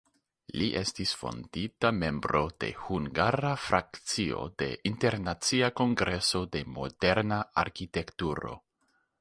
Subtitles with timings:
[0.59, 8.59] Li estis fondinta membro de hungara frakcio de Internacia Kongreso de Moderna Arkitekturo.